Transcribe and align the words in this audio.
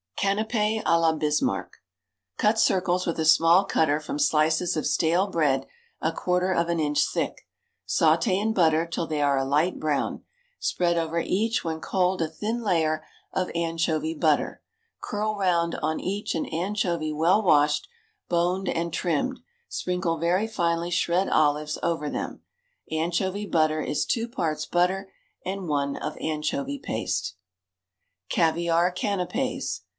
Canapés 0.17 0.83
á 0.83 0.97
la 1.01 1.13
Bismarck. 1.13 1.77
Cut 2.37 2.59
circles 2.59 3.05
with 3.07 3.19
a 3.19 3.25
small 3.25 3.65
cutter 3.65 3.99
from 3.99 4.19
slices 4.19 4.77
of 4.77 4.85
stale 4.85 5.27
bread 5.27 5.65
a 5.99 6.11
quarter 6.11 6.51
of 6.51 6.69
an 6.69 6.79
inch 6.79 7.03
thick; 7.07 7.47
sauté 7.87 8.39
in 8.39 8.53
butter 8.53 8.85
till 8.85 9.07
they 9.07 9.21
are 9.21 9.37
a 9.37 9.45
light 9.45 9.79
brown; 9.79 10.23
spread 10.59 10.95
over 10.97 11.19
each 11.19 11.63
when 11.63 11.79
cold 11.81 12.21
a 12.21 12.27
thin 12.27 12.61
layer 12.63 13.03
of 13.33 13.51
anchovy 13.55 14.13
butter; 14.13 14.61
curl 15.01 15.35
round 15.35 15.75
on 15.81 15.99
each 15.99 16.35
an 16.35 16.45
anchovy 16.47 17.11
well 17.11 17.41
washed, 17.41 17.87
boned, 18.29 18.69
and 18.69 18.93
trimmed; 18.93 19.39
sprinkle 19.69 20.17
very 20.17 20.47
finely 20.47 20.91
shred 20.91 21.29
olives 21.29 21.79
over 21.81 22.09
them. 22.09 22.41
Anchovy 22.91 23.47
butter 23.47 23.81
is 23.81 24.05
two 24.05 24.27
parts 24.27 24.65
butter 24.67 25.11
and 25.45 25.67
one 25.67 25.95
of 25.97 26.15
anchovy 26.19 26.79
paste. 26.79 27.35
_Caviare 28.31 28.95
Canapés. 28.95 29.81